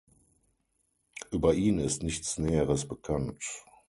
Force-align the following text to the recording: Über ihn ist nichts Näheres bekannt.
Über 1.29 1.53
ihn 1.53 1.77
ist 1.77 2.01
nichts 2.01 2.39
Näheres 2.39 2.87
bekannt. 2.87 3.43